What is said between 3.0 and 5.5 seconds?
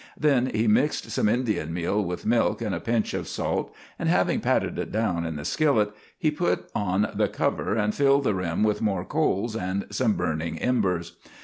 of salt, and having patted it down in the